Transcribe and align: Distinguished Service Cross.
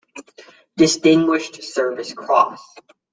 Distinguished 0.77 1.61
Service 1.63 2.11
Cross. 2.15 2.59